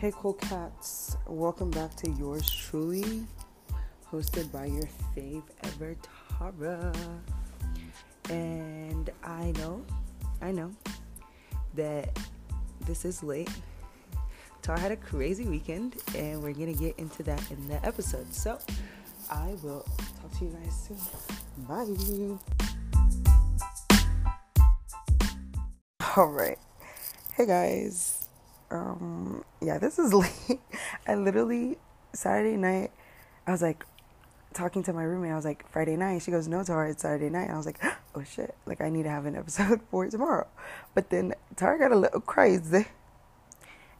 Hey, 0.00 0.12
cool 0.16 0.32
cats. 0.32 1.18
Welcome 1.26 1.70
back 1.70 1.94
to 1.96 2.10
yours 2.12 2.50
truly, 2.50 3.26
hosted 4.10 4.50
by 4.50 4.64
your 4.64 4.88
fave 5.14 5.42
ever, 5.62 5.94
Tara. 6.38 6.90
And 8.30 9.10
I 9.22 9.52
know, 9.58 9.84
I 10.40 10.52
know 10.52 10.70
that 11.74 12.18
this 12.86 13.04
is 13.04 13.22
late. 13.22 13.50
Tara 14.62 14.80
had 14.80 14.90
a 14.90 14.96
crazy 14.96 15.44
weekend, 15.44 15.96
and 16.16 16.42
we're 16.42 16.54
gonna 16.54 16.72
get 16.72 16.98
into 16.98 17.22
that 17.24 17.50
in 17.50 17.68
the 17.68 17.84
episode. 17.84 18.32
So 18.32 18.58
I 19.30 19.54
will 19.62 19.84
talk 20.22 20.38
to 20.38 20.44
you 20.46 20.56
guys 20.64 20.88
soon. 20.88 20.96
Bye. 21.68 22.38
All 26.16 26.28
right. 26.28 26.58
Hey 27.34 27.44
guys 27.44 28.19
um 28.70 29.44
yeah 29.60 29.78
this 29.78 29.98
is 29.98 30.12
late. 30.22 30.60
I 31.06 31.14
literally 31.14 31.78
saturday 32.12 32.56
night 32.56 32.90
i 33.46 33.52
was 33.52 33.62
like 33.62 33.84
talking 34.52 34.82
to 34.82 34.92
my 34.92 35.04
roommate. 35.04 35.30
I 35.30 35.36
was 35.36 35.44
like 35.44 35.70
friday 35.70 35.96
night. 35.96 36.22
She 36.22 36.30
goes 36.30 36.48
no 36.48 36.64
tara 36.64 36.90
it's 36.90 37.02
saturday 37.02 37.30
night. 37.30 37.44
And 37.44 37.52
i 37.52 37.56
was 37.56 37.66
like 37.66 37.82
oh 38.14 38.22
shit. 38.24 38.54
Like 38.66 38.80
i 38.80 38.88
need 38.90 39.04
to 39.04 39.10
have 39.10 39.26
an 39.26 39.36
episode 39.36 39.80
for 39.90 40.08
tomorrow. 40.08 40.46
But 40.94 41.10
then 41.10 41.34
tara 41.56 41.78
got 41.78 41.92
a 41.92 41.96
little 41.96 42.20
crazy 42.20 42.86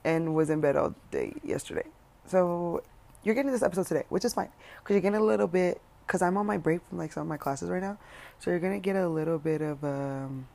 and 0.04 0.34
was 0.34 0.50
in 0.50 0.60
bed 0.60 0.76
all 0.76 0.94
day 1.10 1.34
yesterday. 1.44 1.86
So 2.26 2.82
you're 3.22 3.34
getting 3.34 3.52
this 3.52 3.62
episode 3.62 3.86
today 3.86 4.04
which 4.08 4.24
is 4.24 4.34
fine 4.34 4.48
because 4.78 4.94
you're 4.94 5.02
getting 5.02 5.20
a 5.20 5.24
little 5.24 5.46
bit 5.46 5.80
because 6.06 6.22
i'm 6.22 6.38
on 6.38 6.46
my 6.46 6.56
break 6.56 6.80
from 6.88 6.96
like 6.96 7.12
some 7.12 7.20
of 7.22 7.28
my 7.28 7.36
classes 7.36 7.68
right 7.70 7.82
now. 7.82 7.98
So 8.40 8.50
you're 8.50 8.60
gonna 8.60 8.80
get 8.80 8.96
a 8.96 9.08
little 9.08 9.38
bit 9.38 9.62
of 9.62 9.84
um 9.84 10.48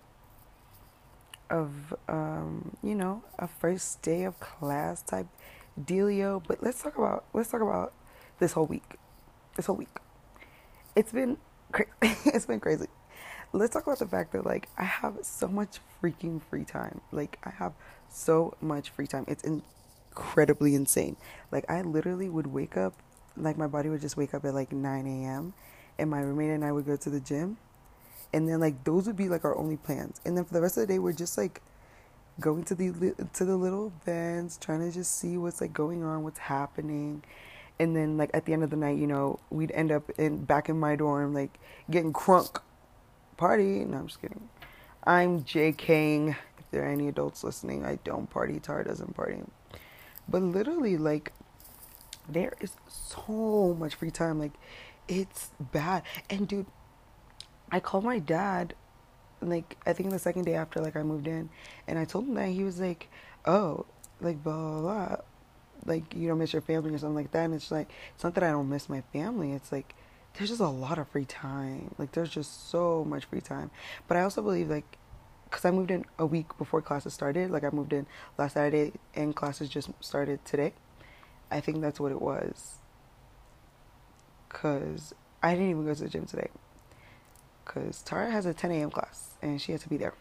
of 1.49 1.94
um, 2.08 2.76
you 2.84 2.96
know 2.96 3.24
a 3.40 3.48
first 3.48 4.01
day 4.01 4.24
of 4.24 4.40
class 4.40 5.01
type 5.01 5.27
dealio. 5.79 6.41
But 6.46 6.63
let's 6.63 6.82
talk 6.82 6.98
about 6.98 7.26
let's 7.34 7.49
talk 7.49 7.62
about 7.62 7.93
this 8.40 8.54
whole 8.54 8.65
week. 8.65 8.96
This 9.55 9.68
whole 9.68 9.76
week, 9.76 9.90
it's 10.96 11.12
been 11.12 11.37
cra- 11.71 11.85
it's 12.02 12.46
been 12.46 12.60
crazy. 12.60 12.87
Let's 13.54 13.74
talk 13.74 13.87
about 13.87 13.99
the 13.99 14.07
fact 14.07 14.34
that 14.34 14.46
like 14.46 14.68
I 14.77 14.84
have 14.84 15.18
so 15.21 15.48
much 15.48 15.79
freaking 16.02 16.41
free 16.41 16.65
time. 16.65 17.02
Like 17.12 17.40
I 17.43 17.52
have 17.52 17.74
so 18.09 18.55
much 18.62 18.90
free 18.90 19.07
time. 19.07 19.26
It's 19.27 19.43
incredibly 19.43 20.76
insane. 20.76 21.15
Like 21.52 21.65
I 21.70 21.82
literally 21.82 22.30
would 22.30 22.48
wake 22.48 22.77
up, 22.77 22.93
like 23.37 23.57
my 23.57 23.68
body 23.68 23.90
would 23.90 24.02
just 24.02 24.18
wake 24.18 24.34
up 24.34 24.46
at 24.46 24.54
like 24.54 24.71
9 24.71 25.07
a.m. 25.07 25.54
and 25.98 26.09
my 26.09 26.20
roommate 26.21 26.52
and 26.52 26.65
I 26.65 26.71
would 26.71 26.85
go 26.85 26.96
to 26.98 27.09
the 27.09 27.20
gym 27.20 27.57
and 28.36 28.50
then 28.50 28.60
like 28.60 28.84
those 28.84 29.08
would 29.08 29.16
be 29.16 29.30
like 29.30 29.46
our 29.46 29.58
only 29.58 29.78
plans. 29.78 30.20
And 30.26 30.38
then 30.38 30.44
for 30.44 30.54
the 30.54 30.62
rest 30.62 30.76
of 30.76 30.82
the 30.82 30.94
day 30.94 31.00
we're 31.00 31.14
just 31.14 31.38
like 31.38 31.62
going 32.42 32.66
to 32.66 32.76
the 32.76 33.16
to 33.32 33.46
the 33.46 33.55
little 33.55 33.94
events 34.02 34.58
trying 34.58 34.82
to 34.82 34.92
just 34.92 35.18
see 35.18 35.38
what's 35.38 35.62
like 35.62 35.72
going 35.72 36.04
on 36.04 36.24
what's 36.26 36.40
happening. 36.40 37.24
And 37.80 37.96
then 37.96 38.18
like 38.18 38.32
at 38.34 38.44
the 38.44 38.52
end 38.52 38.66
of 38.66 38.70
the 38.70 38.76
night 38.76 38.98
you 38.98 39.08
know 39.08 39.40
we'd 39.50 39.72
end 39.72 39.90
up 39.90 40.10
in 40.18 40.44
back 40.44 40.68
in 40.68 40.77
my 40.77 40.98
dorm 40.98 41.34
like 41.34 41.58
getting 41.90 42.12
crunk. 42.12 42.60
Party? 43.38 43.86
No 43.86 44.00
i'm 44.00 44.08
just 44.08 44.22
kidding. 44.22 44.49
I'm 45.05 45.44
jking 45.46 46.36
if 46.60 46.70
there 46.72 46.84
are 46.84 46.92
any 46.92 47.08
adults 47.08 47.42
listening 47.42 47.86
i 47.86 47.99
don't 48.04 48.30
party. 48.30 48.60
Tar 48.60 48.84
doesn't 48.84 49.16
party. 49.16 49.40
But 50.27 50.42
literally 50.42 50.98
like 50.98 51.32
there 52.27 52.54
is 52.60 52.74
so 52.90 53.77
much 53.80 53.96
free 53.96 54.12
time. 54.12 54.40
Like 54.40 54.55
it's 55.08 55.52
bad. 55.72 56.04
And 56.30 56.49
dude 56.49 56.66
I 57.71 57.80
called 57.80 58.04
my 58.04 58.20
dad 58.20 58.76
like 59.41 59.77
I 59.85 59.94
think 59.94 60.10
the 60.10 60.20
second 60.20 60.44
day 60.46 60.55
after 60.55 60.80
like 60.80 60.96
I 60.96 61.04
moved 61.04 61.27
in 61.27 61.49
and 61.88 61.99
I 61.99 62.05
told 62.05 62.27
him 62.27 62.35
that 62.35 62.49
he 62.49 62.63
was 62.63 62.80
like, 62.80 63.10
Oh, 63.46 63.85
like 64.22 64.44
blah 64.44 64.53
blah 64.53 64.81
blah 64.81 65.18
like 65.86 66.16
you 66.16 66.28
don't 66.28 66.40
miss 66.40 66.53
your 66.53 66.62
family 66.62 66.94
or 66.94 66.98
something 66.98 67.16
like 67.16 67.31
that 67.31 67.46
and 67.46 67.53
it's 67.53 67.72
like 67.72 67.90
it's 68.14 68.24
not 68.24 68.34
that 68.36 68.44
I 68.44 68.52
don't 68.52 68.70
miss 68.70 68.90
my 68.90 69.02
family, 69.14 69.52
it's 69.52 69.72
like 69.72 69.94
there's 70.34 70.50
just 70.50 70.62
a 70.62 70.68
lot 70.68 70.98
of 70.98 71.08
free 71.09 71.26
time. 71.26 71.94
Like 71.98 72.12
there's 72.12 72.30
just 72.30 72.70
so 72.70 73.06
much 73.08 73.26
free 73.26 73.42
time. 73.42 73.72
But 74.08 74.18
I 74.18 74.22
also 74.22 74.42
believe 74.42 74.70
like 74.70 74.97
because 75.46 75.64
I 75.64 75.72
moved 75.72 75.92
in 75.92 76.06
a 76.20 76.26
week 76.26 76.58
before 76.58 76.82
classes 76.82 77.14
started. 77.14 77.52
Like 77.52 77.64
I 77.64 77.70
moved 77.70 77.94
in 77.94 78.06
last 78.38 78.53
Saturday 78.53 78.94
and 79.14 79.36
classes 79.36 79.70
just 79.70 79.90
started 80.02 80.44
today. 80.44 80.74
I 81.50 81.62
think 81.62 81.82
that's 81.82 82.00
what 82.00 82.12
it 82.12 82.22
was. 82.22 82.80
Cause 84.50 85.14
I 85.42 85.53
didn't 85.53 85.70
even 85.70 85.86
go 85.86 85.94
to 85.94 86.03
the 86.03 86.09
gym 86.09 86.26
today 86.26 86.50
because 87.66 88.02
Tara 88.03 88.31
has 88.31 88.46
a 88.46 88.53
10 88.53 88.72
a.m. 88.72 88.92
class 88.92 89.31
and 89.42 89.59
she 89.59 89.72
had 89.72 89.81
to 89.81 89.90
be 89.90 89.98
there. 89.98 90.14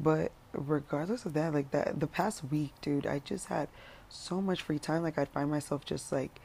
But 0.00 0.32
regardless 0.52 1.24
of 1.24 1.34
that, 1.34 1.54
like 1.54 1.70
that, 1.70 1.98
the 2.00 2.06
past 2.06 2.42
week, 2.50 2.72
dude, 2.80 3.06
I 3.06 3.20
just 3.20 3.46
had 3.46 3.68
so 4.08 4.40
much 4.40 4.62
free 4.62 4.78
time. 4.78 5.02
Like 5.02 5.18
I'd 5.18 5.28
find 5.28 5.50
myself 5.50 5.84
just 5.84 6.12
like 6.12 6.40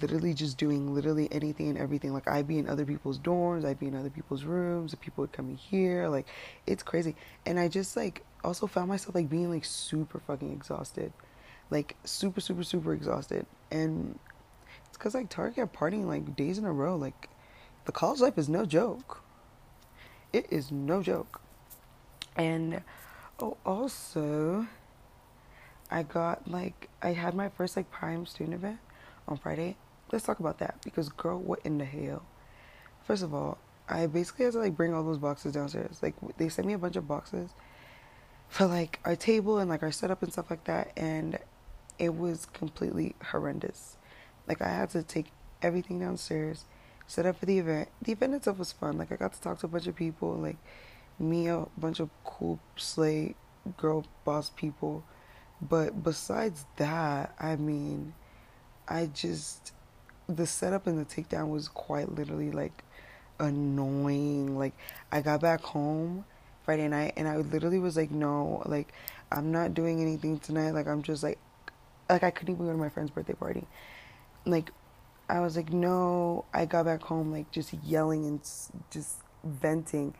literally 0.00 0.32
just 0.32 0.58
doing 0.58 0.94
literally 0.94 1.28
anything 1.32 1.68
and 1.68 1.78
everything. 1.78 2.12
Like 2.12 2.28
I'd 2.28 2.48
be 2.48 2.58
in 2.58 2.68
other 2.68 2.84
people's 2.84 3.18
dorms, 3.18 3.64
I'd 3.64 3.80
be 3.80 3.88
in 3.88 3.96
other 3.96 4.10
people's 4.10 4.44
rooms, 4.44 4.94
people 4.96 5.22
would 5.22 5.32
come 5.32 5.50
in 5.50 5.56
here. 5.56 6.08
Like 6.08 6.26
it's 6.66 6.82
crazy. 6.82 7.16
And 7.46 7.58
I 7.58 7.68
just 7.68 7.96
like 7.96 8.24
also 8.44 8.66
found 8.66 8.88
myself 8.88 9.14
like 9.14 9.28
being 9.28 9.50
like 9.50 9.64
super 9.64 10.20
fucking 10.20 10.52
exhausted. 10.52 11.12
Like 11.70 11.96
super, 12.04 12.40
super, 12.40 12.64
super 12.64 12.92
exhausted. 12.92 13.46
And 13.70 14.18
it's 14.88 14.96
cause 14.96 15.14
like 15.14 15.28
Tara 15.30 15.52
kept 15.52 15.74
partying 15.74 16.06
like 16.06 16.36
days 16.36 16.58
in 16.58 16.64
a 16.64 16.72
row. 16.72 16.96
Like 16.96 17.28
the 17.84 17.92
college 17.92 18.20
life 18.20 18.38
is 18.38 18.48
no 18.48 18.64
joke. 18.64 19.22
It 20.32 20.46
is 20.50 20.70
no 20.70 21.02
joke. 21.02 21.40
And 22.36 22.82
oh, 23.40 23.56
also, 23.66 24.66
I 25.90 26.02
got 26.02 26.50
like 26.50 26.88
I 27.02 27.12
had 27.12 27.34
my 27.34 27.48
first 27.48 27.76
like 27.76 27.90
prime 27.90 28.26
student 28.26 28.54
event 28.54 28.78
on 29.28 29.36
Friday. 29.36 29.76
Let's 30.10 30.24
talk 30.24 30.40
about 30.40 30.58
that 30.58 30.76
because 30.84 31.08
girl, 31.10 31.38
what 31.38 31.60
in 31.64 31.78
the 31.78 31.84
hell? 31.84 32.22
First 33.04 33.22
of 33.22 33.34
all, 33.34 33.58
I 33.88 34.06
basically 34.06 34.46
had 34.46 34.54
to 34.54 34.60
like 34.60 34.76
bring 34.76 34.94
all 34.94 35.02
those 35.02 35.18
boxes 35.18 35.52
downstairs. 35.52 35.98
Like 36.02 36.14
they 36.38 36.48
sent 36.48 36.66
me 36.66 36.74
a 36.74 36.78
bunch 36.78 36.96
of 36.96 37.08
boxes 37.08 37.50
for 38.48 38.66
like 38.66 39.00
our 39.04 39.16
table 39.16 39.58
and 39.58 39.68
like 39.68 39.82
our 39.82 39.92
setup 39.92 40.22
and 40.22 40.32
stuff 40.32 40.50
like 40.50 40.64
that, 40.64 40.92
and 40.96 41.38
it 41.98 42.14
was 42.16 42.46
completely 42.46 43.14
horrendous. 43.30 43.96
Like 44.46 44.62
I 44.62 44.68
had 44.68 44.90
to 44.90 45.02
take 45.02 45.26
everything 45.60 46.00
downstairs 46.00 46.64
set 47.06 47.26
up 47.26 47.38
for 47.38 47.46
the 47.46 47.58
event. 47.58 47.88
The 48.02 48.12
event 48.12 48.34
itself 48.34 48.58
was 48.58 48.72
fun. 48.72 48.98
Like 48.98 49.12
I 49.12 49.16
got 49.16 49.32
to 49.34 49.40
talk 49.40 49.58
to 49.60 49.66
a 49.66 49.68
bunch 49.68 49.86
of 49.86 49.96
people, 49.96 50.34
like 50.34 50.58
me, 51.18 51.48
a 51.48 51.66
bunch 51.76 52.00
of 52.00 52.10
cool 52.24 52.58
slay 52.76 53.34
girl 53.76 54.04
boss 54.24 54.50
people. 54.50 55.04
But 55.60 56.02
besides 56.02 56.66
that, 56.76 57.34
I 57.38 57.56
mean, 57.56 58.14
I 58.88 59.06
just 59.06 59.72
the 60.28 60.46
setup 60.46 60.86
and 60.86 60.98
the 60.98 61.04
takedown 61.04 61.48
was 61.48 61.68
quite 61.68 62.14
literally 62.14 62.50
like 62.50 62.82
annoying. 63.38 64.58
Like 64.58 64.72
I 65.10 65.20
got 65.20 65.40
back 65.40 65.60
home 65.62 66.24
Friday 66.64 66.88
night 66.88 67.14
and 67.16 67.28
I 67.28 67.36
literally 67.38 67.78
was 67.78 67.96
like, 67.96 68.10
no, 68.10 68.62
like 68.66 68.92
I'm 69.30 69.52
not 69.52 69.74
doing 69.74 70.00
anything 70.00 70.38
tonight. 70.38 70.70
Like 70.70 70.86
I'm 70.86 71.02
just 71.02 71.22
like, 71.22 71.38
like 72.08 72.22
I 72.22 72.30
couldn't 72.30 72.54
even 72.54 72.66
go 72.66 72.72
to 72.72 72.78
my 72.78 72.88
friend's 72.88 73.10
birthday 73.10 73.34
party. 73.34 73.66
Like 74.44 74.70
I 75.32 75.40
was 75.40 75.56
like, 75.56 75.72
no. 75.72 76.44
I 76.52 76.66
got 76.66 76.84
back 76.84 77.00
home 77.00 77.32
like 77.32 77.50
just 77.50 77.72
yelling 77.82 78.26
and 78.26 78.40
just 78.90 79.16
venting 79.42 80.14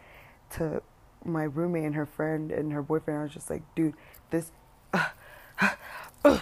to 0.52 0.82
my 1.22 1.44
roommate 1.44 1.84
and 1.84 1.94
her 1.94 2.06
friend 2.06 2.50
and 2.50 2.72
her 2.72 2.82
boyfriend. 2.82 3.20
I 3.20 3.22
was 3.24 3.34
just 3.34 3.50
like, 3.50 3.62
dude, 3.74 3.94
this. 4.30 4.50
Uh, 4.94 5.08
uh, 6.24 6.38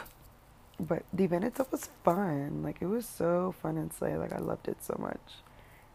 but 0.78 1.02
the 1.12 1.24
event 1.24 1.42
itself 1.42 1.72
was 1.72 1.88
fun. 2.04 2.62
Like 2.62 2.76
it 2.80 2.86
was 2.86 3.06
so 3.06 3.56
fun 3.60 3.76
and 3.76 3.92
slay. 3.92 4.16
Like 4.16 4.32
I 4.32 4.38
loved 4.38 4.68
it 4.68 4.76
so 4.84 4.96
much. 5.00 5.42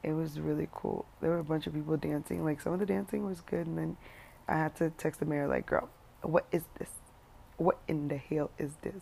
It 0.03 0.11
was 0.11 0.41
really 0.41 0.67
cool. 0.73 1.05
There 1.21 1.31
were 1.31 1.39
a 1.39 1.45
bunch 1.45 1.67
of 1.67 1.73
people 1.73 1.95
dancing. 1.95 2.43
Like 2.43 2.59
some 2.59 2.73
of 2.73 2.79
the 2.79 2.85
dancing 2.85 3.25
was 3.25 3.39
good, 3.39 3.67
and 3.67 3.77
then 3.77 3.97
I 4.49 4.57
had 4.57 4.75
to 4.75 4.89
text 4.89 5.21
the 5.21 5.25
mayor 5.25 5.47
like, 5.47 5.65
"Girl, 5.65 5.87
what 6.23 6.45
is 6.51 6.63
this? 6.77 6.89
What 7.55 7.77
in 7.87 8.09
the 8.09 8.17
hell 8.17 8.51
is 8.59 8.71
this?" 8.81 9.01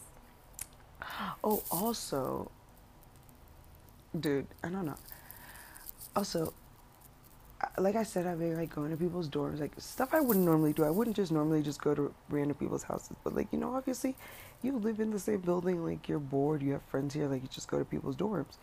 Oh, 1.44 1.64
also, 1.72 2.52
dude, 4.20 4.48
I 4.64 4.70
don't 4.70 4.86
know. 4.86 4.98
Also, 6.16 6.54
like 7.78 7.96
I 7.96 8.04
said, 8.04 8.28
I've 8.28 8.40
been 8.40 8.56
like 8.56 8.74
going 8.74 8.92
to 8.92 8.98
people's 8.98 9.30
dorms, 9.30 9.60
like 9.60 9.72
stuff 9.78 10.14
I 10.14 10.20
wouldn't 10.20 10.46
normally 10.46 10.74
do. 10.74 10.84
I 10.84 10.90
wouldn't 10.90 11.16
just 11.16 11.32
normally 11.32 11.62
just 11.62 11.82
go 11.82 11.96
to 11.96 12.14
random 12.30 12.56
people's 12.56 12.84
houses, 12.84 13.16
but 13.24 13.36
like 13.36 13.48
you 13.52 13.60
know, 13.60 13.76
obviously, 13.76 14.16
you 14.62 14.74
live 14.78 15.00
in 15.00 15.12
the 15.12 15.20
same 15.20 15.42
building, 15.42 15.84
like 15.84 16.08
you're 16.08 16.20
bored, 16.20 16.62
you 16.62 16.74
have 16.74 16.84
friends 16.84 17.14
here, 17.14 17.28
like 17.28 17.42
you 17.42 17.50
just 17.50 17.68
go 17.68 17.80
to 17.80 17.86
people's 17.86 18.16
dorms. 18.16 18.58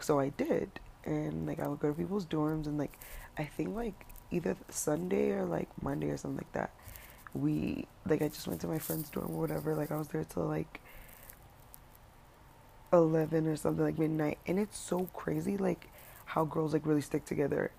So 0.00 0.18
I 0.18 0.30
did, 0.30 0.70
and 1.04 1.46
like 1.46 1.60
I 1.60 1.68
would 1.68 1.80
go 1.80 1.88
to 1.88 1.94
people's 1.94 2.26
dorms, 2.26 2.66
and 2.66 2.78
like 2.78 2.98
I 3.38 3.44
think 3.44 3.74
like 3.74 4.06
either 4.30 4.56
Sunday 4.68 5.30
or 5.30 5.44
like 5.44 5.68
Monday 5.82 6.10
or 6.10 6.16
something 6.16 6.38
like 6.38 6.52
that. 6.52 6.70
We 7.32 7.86
like 8.06 8.22
I 8.22 8.28
just 8.28 8.48
went 8.48 8.60
to 8.62 8.66
my 8.66 8.78
friend's 8.78 9.08
dorm 9.10 9.30
or 9.30 9.40
whatever. 9.40 9.74
Like 9.74 9.92
I 9.92 9.96
was 9.96 10.08
there 10.08 10.24
till 10.24 10.46
like 10.46 10.80
11 12.92 13.46
or 13.46 13.56
something 13.56 13.84
like 13.84 13.98
midnight 13.98 14.38
and 14.46 14.58
it's 14.58 14.78
so 14.78 15.04
crazy 15.14 15.56
like 15.56 15.88
how 16.24 16.44
girls 16.44 16.72
like 16.72 16.86
really 16.86 17.00
stick 17.00 17.24
together 17.24 17.70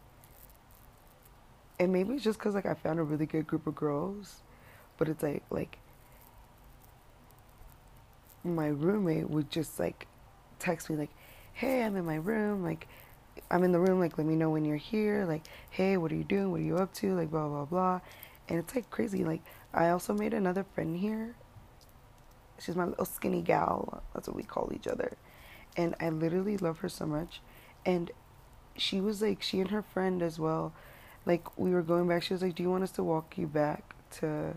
and 1.80 1.92
maybe 1.92 2.14
it's 2.14 2.24
just 2.24 2.40
because 2.40 2.56
like 2.56 2.66
i 2.66 2.74
found 2.74 3.00
a 3.00 3.04
really 3.04 3.26
good 3.26 3.46
group 3.46 3.68
of 3.68 3.76
girls 3.76 4.42
but 4.98 5.10
it's 5.10 5.24
like 5.24 5.44
like 5.50 5.80
my 8.44 8.68
roommate 8.68 9.30
would 9.30 9.50
just 9.50 9.80
like 9.80 10.08
text 10.60 10.90
me 10.90 10.96
like, 10.96 11.10
"Hey, 11.54 11.84
I'm 11.84 11.96
in 11.96 12.06
my 12.06 12.16
room. 12.16 12.64
Like, 12.64 12.88
I'm 13.50 13.64
in 13.64 13.72
the 13.72 13.80
room. 13.80 14.00
Like, 14.00 14.18
let 14.18 14.28
me 14.28 14.36
know 14.36 14.50
when 14.50 14.66
you're 14.66 14.78
here. 14.78 15.26
Like, 15.26 15.44
hey, 15.70 15.98
what 15.98 16.12
are 16.12 16.16
you 16.16 16.24
doing? 16.24 16.52
What 16.52 16.62
are 16.62 16.64
you 16.64 16.78
up 16.78 16.94
to? 16.96 17.14
Like, 17.16 17.32
blah 17.32 17.48
blah 17.48 17.66
blah." 17.66 18.02
And 18.50 18.60
it's 18.60 18.76
like 18.76 18.90
crazy. 18.90 19.24
Like, 19.24 19.42
I 19.74 19.90
also 19.90 20.14
made 20.14 20.34
another 20.34 20.66
friend 20.76 20.98
here. 20.98 21.36
She's 22.64 22.76
my 22.76 22.86
little 22.86 23.06
skinny 23.06 23.42
gal. 23.42 24.04
That's 24.14 24.28
what 24.28 24.36
we 24.36 24.44
call 24.44 24.72
each 24.74 24.88
other. 24.88 25.18
And 25.78 25.96
I 26.00 26.10
literally 26.10 26.58
love 26.58 26.80
her 26.80 26.90
so 26.90 27.06
much. 27.06 27.42
And 27.86 28.12
she 28.78 29.02
was 29.02 29.22
like, 29.22 29.42
she 29.42 29.60
and 29.60 29.70
her 29.72 29.82
friend 29.82 30.22
as 30.22 30.40
well. 30.40 30.74
Like, 31.26 31.58
we 31.58 31.72
were 31.72 31.82
going 31.82 32.08
back. 32.08 32.24
She 32.24 32.34
was 32.34 32.42
like, 32.42 32.56
"Do 32.56 32.64
you 32.64 32.72
want 32.72 32.84
us 32.84 32.92
to 32.94 33.04
walk 33.04 33.38
you 33.38 33.48
back 33.48 33.96
to?" 34.20 34.56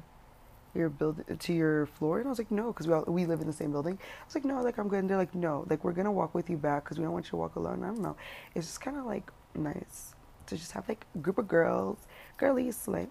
your 0.75 0.89
build 0.89 1.23
to 1.39 1.53
your 1.53 1.87
floor 1.87 2.19
and 2.19 2.27
i 2.27 2.29
was 2.29 2.39
like 2.39 2.51
no 2.51 2.73
because 2.73 2.87
we 2.87 2.93
all 2.93 3.05
we 3.07 3.25
live 3.27 3.41
in 3.41 3.47
the 3.47 3.53
same 3.53 3.71
building 3.71 3.97
i 4.01 4.25
was 4.25 4.35
like 4.35 4.45
no 4.45 4.61
like 4.61 4.77
i'm 4.79 4.89
good 4.89 4.99
and 4.99 5.09
they're 5.09 5.17
like 5.17 5.35
no 5.35 5.65
like 5.71 5.85
we're 5.85 5.93
gonna 5.93 6.11
walk 6.11 6.35
with 6.35 6.51
you 6.51 6.57
back 6.57 6.85
because 6.85 6.99
we 6.99 7.05
don't 7.05 7.13
want 7.13 7.25
you 7.27 7.31
to 7.31 7.37
walk 7.37 7.55
alone 7.57 7.83
i 7.83 7.87
don't 7.87 8.01
know 8.01 8.17
it's 8.55 8.67
just 8.67 8.81
kind 8.81 8.97
of 8.97 9.05
like 9.07 9.31
nice 9.55 10.15
to 10.47 10.57
just 10.57 10.73
have 10.73 10.87
like 10.89 11.07
a 11.15 11.19
group 11.19 11.39
of 11.39 11.47
girls 11.47 11.99
girlies 12.37 12.89
like 12.89 13.09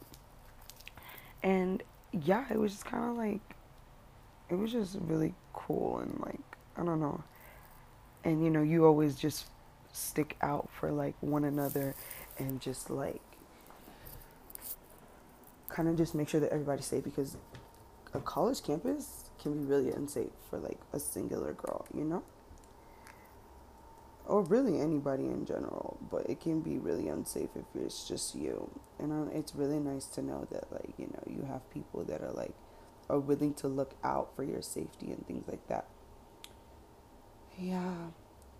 and 1.41 1.83
yeah 2.11 2.45
it 2.51 2.59
was 2.59 2.73
just 2.73 2.85
kind 2.85 3.09
of 3.09 3.17
like 3.17 3.55
it 4.53 4.57
was 4.57 4.71
just 4.71 4.97
really 5.01 5.33
cool 5.51 5.97
and 5.99 6.19
like 6.19 6.39
i 6.77 6.83
don't 6.83 6.99
know 6.99 7.21
and 8.23 8.43
you 8.43 8.49
know 8.49 8.61
you 8.61 8.85
always 8.85 9.15
just 9.15 9.47
stick 9.91 10.37
out 10.41 10.69
for 10.79 10.91
like 10.91 11.15
one 11.21 11.43
another 11.43 11.93
and 12.39 12.61
just 12.61 12.89
like 12.89 13.21
kind 15.73 15.89
of 15.89 15.97
just 15.97 16.13
make 16.13 16.29
sure 16.29 16.39
that 16.39 16.51
everybody's 16.51 16.85
safe 16.85 17.03
because 17.03 17.35
a 18.13 18.19
college 18.19 18.63
campus 18.63 19.25
can 19.41 19.53
be 19.53 19.65
really 19.65 19.91
unsafe 19.91 20.29
for 20.49 20.59
like 20.59 20.79
a 20.93 20.99
singular 20.99 21.53
girl, 21.53 21.85
you 21.93 22.03
know? 22.03 22.23
Or 24.25 24.43
really 24.43 24.79
anybody 24.79 25.25
in 25.25 25.45
general, 25.45 25.97
but 26.09 26.29
it 26.29 26.39
can 26.39 26.61
be 26.61 26.77
really 26.77 27.09
unsafe 27.09 27.49
if 27.55 27.65
it's 27.75 28.07
just 28.07 28.35
you. 28.35 28.69
And 28.99 29.11
uh, 29.11 29.31
it's 29.35 29.53
really 29.55 29.79
nice 29.79 30.05
to 30.07 30.21
know 30.21 30.47
that 30.51 30.71
like, 30.71 30.93
you 30.97 31.07
know, 31.07 31.23
you 31.25 31.45
have 31.51 31.69
people 31.71 32.03
that 32.05 32.21
are 32.21 32.31
like 32.31 32.53
are 33.09 33.19
willing 33.19 33.53
to 33.55 33.67
look 33.67 33.95
out 34.03 34.35
for 34.35 34.43
your 34.43 34.61
safety 34.61 35.11
and 35.11 35.25
things 35.27 35.47
like 35.47 35.67
that. 35.67 35.87
Yeah. 37.57 38.07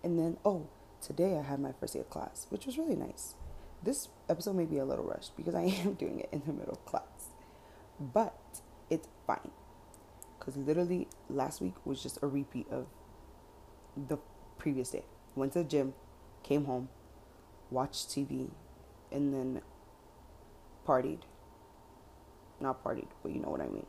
And 0.02 0.18
then 0.18 0.36
oh, 0.44 0.68
today 1.00 1.38
I 1.38 1.42
had 1.42 1.60
my 1.60 1.72
first 1.72 1.94
day 1.94 2.00
of 2.00 2.10
class, 2.10 2.46
which 2.50 2.66
was 2.66 2.78
really 2.78 2.96
nice. 2.96 3.34
This 3.82 4.08
episode 4.28 4.56
may 4.56 4.64
be 4.64 4.78
a 4.78 4.84
little 4.84 5.04
rushed 5.04 5.36
because 5.36 5.54
I 5.54 5.62
am 5.84 5.94
doing 5.94 6.20
it 6.20 6.28
in 6.32 6.42
the 6.46 6.52
middle 6.52 6.72
of 6.72 6.84
class. 6.84 7.30
But 7.98 8.34
it's 8.90 9.08
fine. 9.26 9.50
Because 10.38 10.56
literally 10.56 11.08
last 11.28 11.60
week 11.60 11.74
was 11.84 12.02
just 12.02 12.18
a 12.22 12.26
repeat 12.26 12.66
of 12.70 12.86
the 13.96 14.18
previous 14.58 14.90
day. 14.90 15.04
Went 15.34 15.52
to 15.54 15.60
the 15.60 15.64
gym, 15.64 15.94
came 16.42 16.66
home, 16.66 16.88
watched 17.70 18.08
TV, 18.08 18.50
and 19.10 19.32
then 19.32 19.62
partied. 20.86 21.20
Not 22.60 22.84
partied, 22.84 23.08
but 23.22 23.32
you 23.32 23.40
know 23.40 23.48
what 23.48 23.60
I 23.60 23.66
mean. 23.66 23.86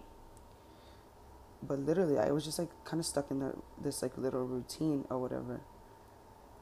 But 1.63 1.80
literally, 1.80 2.18
I 2.19 2.31
was 2.31 2.46
just 2.46 2.60
like 2.60 2.69
kind 2.84 3.00
of 3.00 3.06
stuck 3.06 3.31
in 3.31 3.40
the, 3.40 3.54
this 3.81 4.02
like 4.02 4.18
little 4.18 4.46
routine 4.46 5.06
or 5.10 5.19
whatever 5.19 5.62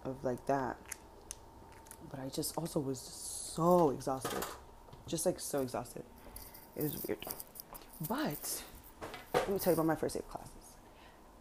of 0.03 0.23
like 0.23 0.45
that. 0.47 0.77
But 2.09 2.19
I 2.19 2.29
just 2.29 2.57
also 2.57 2.79
was 2.79 2.99
so 2.99 3.89
exhausted. 3.89 4.43
Just 5.07 5.25
like 5.25 5.39
so 5.39 5.61
exhausted. 5.61 6.03
It 6.75 6.83
was 6.83 7.03
weird. 7.07 7.25
But 8.07 8.63
let 9.33 9.49
me 9.49 9.59
tell 9.59 9.71
you 9.71 9.75
about 9.75 9.85
my 9.85 9.95
first 9.95 10.15
day 10.15 10.19
of 10.19 10.29
classes. 10.29 10.51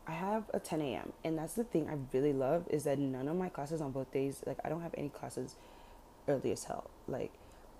I 0.07 0.13
have 0.13 0.51
a 0.53 0.59
10 0.59 0.81
a.m. 0.81 1.13
and 1.25 1.39
that's 1.39 1.55
the 1.55 1.65
thing 1.65 1.89
I 1.89 1.97
really 2.13 2.33
love 2.33 2.67
is 2.69 2.85
that 2.85 2.99
none 2.99 3.29
of 3.29 3.37
my 3.37 3.49
classes 3.49 3.81
on 3.81 3.93
both 3.93 4.13
days, 4.13 4.43
like 4.47 4.59
I 4.65 4.69
don't 4.69 4.83
have 4.83 4.95
any 4.99 5.09
classes 5.09 5.55
early 6.27 6.51
as 6.51 6.65
hell. 6.65 6.91
Like 7.07 7.33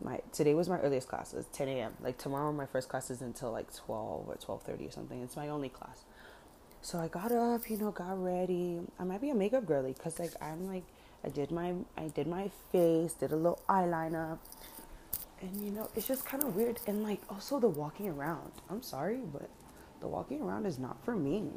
my 0.05 0.21
today 0.33 0.55
was 0.55 0.69
my 0.69 0.79
earliest 0.81 1.09
class. 1.09 1.35
It's 1.35 1.49
10 1.57 1.69
a.m. 1.69 1.93
Like 2.01 2.19
tomorrow 2.19 2.53
my 2.53 2.67
first 2.67 2.89
class 2.89 3.11
is 3.11 3.23
until 3.23 3.53
like 3.53 3.75
12 3.75 4.29
or 4.29 4.37
12:30 4.37 4.89
or 4.89 4.91
something. 4.91 5.23
It's 5.23 5.37
my 5.37 5.49
only 5.49 5.69
class. 5.69 6.05
So 6.81 6.99
I 6.99 7.09
got 7.09 7.31
up, 7.31 7.71
you 7.71 7.77
know, 7.77 7.93
got 7.93 8.23
ready. 8.23 8.81
I 8.99 9.05
might 9.05 9.21
be 9.21 9.31
a 9.31 9.35
makeup 9.35 9.67
girly 9.67 9.93
because 9.93 10.19
like 10.19 10.33
I'm 10.43 10.67
like 10.67 10.85
I 11.25 11.29
did 11.29 11.51
my 11.51 11.75
I 11.97 12.09
did 12.09 12.27
my 12.27 12.51
face, 12.73 13.13
did 13.15 13.33
a 13.33 13.37
little 13.37 13.61
eyeliner, 13.69 14.39
and 15.43 15.61
you 15.61 15.71
know 15.71 15.91
it's 15.95 16.07
just 16.07 16.25
kind 16.25 16.43
of 16.43 16.55
weird 16.55 16.79
and 16.87 17.03
like 17.03 17.21
also 17.29 17.59
the 17.59 17.69
walking 17.69 18.09
around 18.09 18.53
i'm 18.71 18.81
sorry 18.81 19.21
but 19.33 19.51
the 20.01 20.07
walking 20.07 20.41
around 20.41 20.65
is 20.65 20.79
not 20.79 21.05
for 21.05 21.17
me 21.17 21.51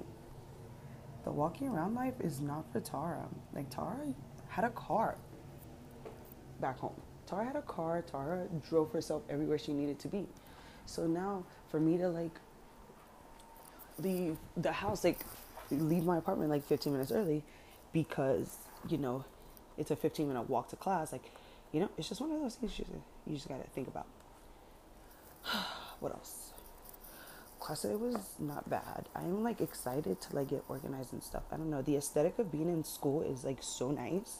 the 1.23 1.31
walking 1.31 1.67
around 1.67 1.93
life 1.93 2.15
is 2.19 2.41
not 2.41 2.65
for 2.71 2.79
tara 2.79 3.25
like 3.53 3.69
tara 3.69 4.13
had 4.49 4.65
a 4.65 4.69
car 4.71 5.15
back 6.59 6.79
home 6.79 6.99
tara 7.27 7.45
had 7.45 7.55
a 7.55 7.61
car. 7.61 8.01
Tara 8.01 8.47
drove 8.67 8.91
herself 8.91 9.23
everywhere 9.29 9.57
she 9.57 9.73
needed 9.73 9.99
to 9.99 10.07
be. 10.07 10.27
So 10.85 11.07
now 11.07 11.45
for 11.69 11.79
me 11.79 11.97
to 11.97 12.07
like 12.09 12.39
leave 13.97 14.37
the 14.57 14.71
house 14.71 15.03
like 15.03 15.19
leave 15.71 16.03
my 16.03 16.17
apartment 16.17 16.49
like 16.49 16.63
15 16.65 16.91
minutes 16.91 17.11
early 17.11 17.43
because 17.93 18.57
you 18.89 18.97
know 18.97 19.23
it's 19.77 19.89
a 19.89 19.95
15 19.95 20.27
minute 20.27 20.49
walk 20.49 20.67
to 20.69 20.75
class 20.75 21.13
like 21.13 21.31
you 21.71 21.79
know 21.79 21.89
it's 21.97 22.09
just 22.09 22.19
one 22.19 22.31
of 22.31 22.41
those 22.41 22.55
things 22.55 22.77
you 22.77 22.85
just, 22.85 22.97
you 23.25 23.35
just 23.35 23.47
gotta 23.47 23.67
think 23.73 23.87
about. 23.87 24.07
What 26.01 26.11
else? 26.11 26.51
Class 27.57 27.81
today 27.81 27.95
was 27.95 28.17
not 28.37 28.69
bad. 28.69 29.07
I'm 29.15 29.43
like 29.43 29.61
excited 29.61 30.19
to 30.21 30.35
like 30.35 30.49
get 30.49 30.63
organized 30.67 31.13
and 31.13 31.23
stuff. 31.23 31.43
I 31.51 31.55
don't 31.55 31.69
know. 31.69 31.81
The 31.81 31.95
aesthetic 31.95 32.37
of 32.37 32.51
being 32.51 32.67
in 32.67 32.83
school 32.83 33.21
is 33.21 33.45
like 33.45 33.59
so 33.61 33.91
nice 33.91 34.39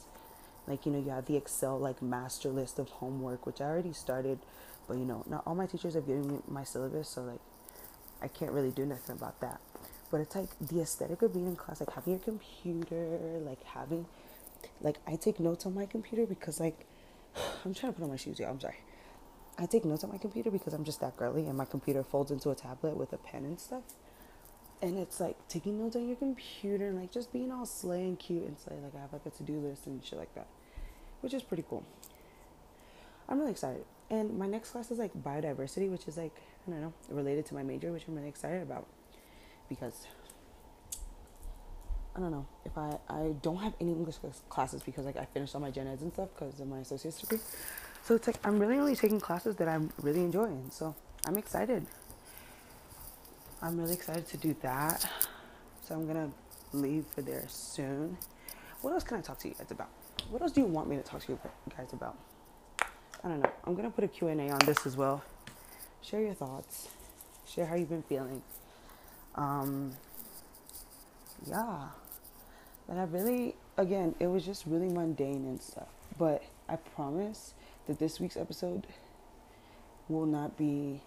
like 0.66 0.86
you 0.86 0.92
know 0.92 0.98
you 0.98 1.10
have 1.10 1.26
the 1.26 1.36
excel 1.36 1.78
like 1.78 2.00
master 2.02 2.48
list 2.48 2.78
of 2.78 2.88
homework 2.88 3.46
which 3.46 3.60
i 3.60 3.64
already 3.64 3.92
started 3.92 4.38
but 4.88 4.96
you 4.96 5.04
know 5.04 5.24
not 5.28 5.42
all 5.46 5.54
my 5.54 5.66
teachers 5.66 5.94
have 5.94 6.06
given 6.06 6.26
me 6.26 6.38
my 6.48 6.64
syllabus 6.64 7.08
so 7.08 7.22
like 7.22 7.40
i 8.22 8.28
can't 8.28 8.52
really 8.52 8.70
do 8.70 8.84
nothing 8.84 9.16
about 9.16 9.40
that 9.40 9.60
but 10.10 10.20
it's 10.20 10.34
like 10.34 10.48
the 10.60 10.80
aesthetic 10.80 11.22
of 11.22 11.32
being 11.32 11.46
in 11.46 11.56
class 11.56 11.80
like 11.80 11.92
having 11.92 12.14
your 12.14 12.22
computer 12.22 13.18
like 13.40 13.62
having 13.64 14.06
like 14.80 14.96
i 15.06 15.16
take 15.16 15.40
notes 15.40 15.66
on 15.66 15.74
my 15.74 15.86
computer 15.86 16.26
because 16.26 16.60
like 16.60 16.86
I'm 17.64 17.74
trying 17.74 17.92
to 17.92 17.98
put 17.98 18.04
on 18.04 18.10
my 18.10 18.16
shoes, 18.16 18.38
yeah. 18.38 18.50
I'm 18.50 18.60
sorry. 18.60 18.78
I 19.58 19.66
take 19.66 19.84
notes 19.84 20.04
on 20.04 20.10
my 20.10 20.18
computer 20.18 20.50
because 20.50 20.74
I'm 20.74 20.84
just 20.84 21.00
that 21.00 21.16
girly, 21.16 21.46
and 21.46 21.56
my 21.56 21.64
computer 21.64 22.02
folds 22.02 22.30
into 22.30 22.50
a 22.50 22.54
tablet 22.54 22.96
with 22.96 23.12
a 23.12 23.16
pen 23.16 23.44
and 23.44 23.58
stuff. 23.58 23.82
And 24.82 24.98
it's 24.98 25.20
like 25.20 25.36
taking 25.48 25.78
notes 25.78 25.96
on 25.96 26.06
your 26.06 26.16
computer 26.16 26.88
and 26.88 27.00
like 27.00 27.10
just 27.10 27.32
being 27.32 27.50
all 27.50 27.64
slay 27.66 28.02
and 28.02 28.18
cute 28.18 28.44
and 28.44 28.58
slay. 28.58 28.76
Like 28.82 28.94
I 28.94 29.00
have 29.00 29.12
like 29.12 29.26
a 29.26 29.30
to 29.30 29.42
do 29.42 29.58
list 29.58 29.86
and 29.86 30.04
shit 30.04 30.18
like 30.18 30.34
that, 30.34 30.46
which 31.22 31.32
is 31.32 31.42
pretty 31.42 31.64
cool. 31.68 31.84
I'm 33.28 33.38
really 33.38 33.52
excited. 33.52 33.84
And 34.10 34.38
my 34.38 34.46
next 34.46 34.70
class 34.70 34.90
is 34.90 34.98
like 34.98 35.12
biodiversity, 35.14 35.90
which 35.90 36.06
is 36.06 36.16
like 36.16 36.36
I 36.66 36.70
don't 36.70 36.80
know 36.80 36.92
related 37.08 37.46
to 37.46 37.54
my 37.54 37.62
major, 37.62 37.92
which 37.92 38.04
I'm 38.06 38.14
really 38.14 38.28
excited 38.28 38.62
about 38.62 38.86
because 39.68 40.06
I 42.14 42.20
don't 42.20 42.30
know 42.30 42.46
if 42.64 42.76
I 42.78 42.98
I 43.08 43.34
don't 43.42 43.58
have 43.58 43.74
any 43.80 43.92
English 43.92 44.16
classes 44.48 44.82
because 44.82 45.06
like 45.06 45.16
I 45.16 45.24
finished 45.24 45.54
all 45.54 45.60
my 45.60 45.70
gen 45.70 45.86
eds 45.86 46.02
and 46.02 46.12
stuff 46.12 46.28
because 46.34 46.60
of 46.60 46.68
my 46.68 46.78
associate's 46.78 47.20
degree. 47.20 47.40
So 48.02 48.14
it's 48.14 48.26
like 48.26 48.38
I'm 48.44 48.58
really 48.58 48.78
only 48.78 48.94
taking 48.94 49.20
classes 49.20 49.56
that 49.56 49.68
I'm 49.68 49.90
really 50.00 50.20
enjoying. 50.20 50.70
So 50.70 50.94
I'm 51.26 51.36
excited. 51.36 51.86
I'm 53.62 53.78
really 53.78 53.94
excited 53.94 54.26
to 54.28 54.36
do 54.36 54.54
that. 54.62 55.08
So 55.82 55.94
I'm 55.94 56.06
gonna 56.06 56.30
leave 56.72 57.06
for 57.06 57.22
there 57.22 57.44
soon. 57.48 58.16
What 58.82 58.92
else 58.92 59.04
can 59.04 59.18
I 59.18 59.20
talk 59.20 59.38
to 59.40 59.48
you 59.48 59.54
guys 59.54 59.70
about? 59.70 59.88
What 60.30 60.42
else 60.42 60.52
do 60.52 60.60
you 60.60 60.66
want 60.66 60.88
me 60.88 60.96
to 60.96 61.02
talk 61.02 61.24
to 61.24 61.32
you 61.32 61.38
guys 61.76 61.92
about? 61.92 62.16
I 63.24 63.28
don't 63.28 63.40
know. 63.40 63.50
I'm 63.64 63.74
gonna 63.74 63.90
put 63.90 64.04
a 64.04 64.08
Q&A 64.08 64.50
on 64.50 64.58
this 64.64 64.86
as 64.86 64.96
well. 64.96 65.22
Share 66.02 66.20
your 66.20 66.34
thoughts. 66.34 66.88
Share 67.46 67.66
how 67.66 67.76
you've 67.76 67.88
been 67.88 68.02
feeling. 68.02 68.42
Um, 69.34 69.92
yeah 71.46 71.88
that 72.88 72.98
I 72.98 73.04
really, 73.04 73.54
again, 73.76 74.14
it 74.20 74.26
was 74.26 74.44
just 74.44 74.64
really 74.66 74.88
mundane 74.88 75.44
and 75.44 75.60
stuff. 75.60 75.88
But 76.18 76.42
I 76.68 76.76
promise 76.76 77.54
that 77.86 77.98
this 77.98 78.20
week's 78.20 78.36
episode 78.36 78.86
will 80.08 80.26
not 80.26 80.56
be, 80.56 81.02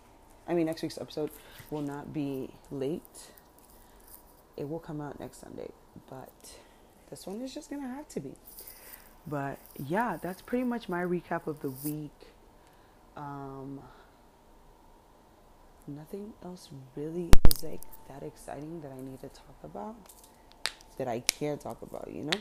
I 0.49 0.53
mean, 0.55 0.65
next 0.65 0.81
week's 0.81 0.97
episode 0.97 1.29
will 1.69 1.83
not 1.83 2.11
be 2.11 2.49
late. 2.71 3.27
It 4.57 4.67
will 4.67 4.79
come 4.79 4.99
out 4.99 5.19
next 5.19 5.39
Sunday, 5.39 5.69
but 6.09 6.33
this 7.09 7.27
one 7.27 7.39
is 7.41 7.53
just 7.53 7.69
gonna 7.69 7.87
have 7.87 8.07
to 8.09 8.19
be. 8.19 8.33
But 9.27 9.59
yeah, 9.77 10.17
that's 10.19 10.41
pretty 10.41 10.63
much 10.63 10.89
my 10.89 11.03
recap 11.03 11.45
of 11.45 11.61
the 11.61 11.69
week. 11.69 12.11
Um, 13.15 13.79
nothing 15.87 16.33
else 16.43 16.69
really 16.95 17.31
is 17.51 17.63
like 17.63 17.81
that 18.07 18.23
exciting 18.23 18.81
that 18.81 18.91
I 18.91 18.99
need 19.01 19.19
to 19.21 19.29
talk 19.29 19.55
about 19.63 19.95
that 20.97 21.07
I 21.07 21.21
can 21.21 21.57
talk 21.57 21.81
about, 21.81 22.09
you 22.11 22.23
know? 22.23 22.39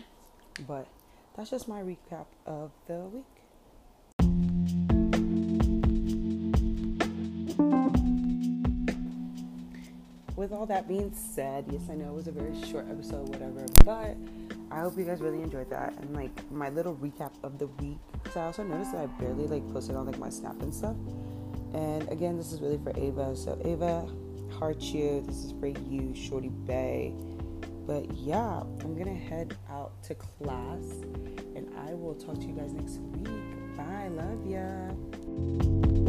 But 0.67 0.89
that's 1.37 1.51
just 1.51 1.69
my 1.69 1.83
recap 1.83 2.27
of 2.47 2.71
the 2.87 3.01
week. 3.01 3.38
With 10.49 10.59
all 10.59 10.67
that 10.67 10.89
being 10.89 11.13
said, 11.13 11.67
yes, 11.71 11.83
I 11.91 11.95
know 11.95 12.09
it 12.09 12.15
was 12.15 12.27
a 12.27 12.33
very 12.33 12.59
short 12.65 12.87
episode, 12.91 13.29
whatever, 13.29 13.67
but 13.85 14.17
I 14.71 14.81
hope 14.81 14.97
you 14.97 15.05
guys 15.05 15.21
really 15.21 15.43
enjoyed 15.43 15.69
that 15.69 15.93
and 15.99 16.17
like 16.17 16.51
my 16.51 16.71
little 16.71 16.97
recap 16.97 17.33
of 17.43 17.59
the 17.59 17.67
week. 17.67 17.99
So 18.33 18.41
I 18.41 18.45
also 18.45 18.63
noticed 18.63 18.93
that 18.93 19.03
I 19.03 19.07
barely 19.21 19.47
like 19.47 19.71
posted 19.75 19.95
on 19.95 20.07
like 20.07 20.19
my 20.19 20.31
snap 20.31 20.61
and 20.63 20.75
stuff. 20.75 20.97
And 21.75 22.09
again, 22.09 22.39
this 22.39 22.53
is 22.53 22.63
really 22.63 22.79
for 22.79 22.99
Ava. 22.99 23.37
So 23.37 23.61
Ava, 23.63 24.09
heart 24.59 24.81
you. 24.81 25.23
This 25.27 25.45
is 25.45 25.53
for 25.61 25.67
you, 25.67 26.15
Shorty 26.15 26.49
Bay. 26.49 27.13
But 27.87 28.11
yeah, 28.15 28.61
I'm 28.81 28.97
gonna 28.97 29.15
head 29.15 29.55
out 29.71 30.03
to 30.05 30.15
class, 30.15 30.85
and 31.57 31.71
I 31.87 31.93
will 31.93 32.15
talk 32.15 32.37
to 32.37 32.47
you 32.47 32.55
guys 32.55 32.73
next 32.73 32.99
week. 32.99 33.77
Bye, 33.77 34.09
love 34.09 34.47
ya. 34.47 36.08